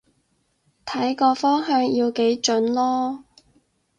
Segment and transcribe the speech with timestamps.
[0.83, 3.21] 睇個方向要幾準囉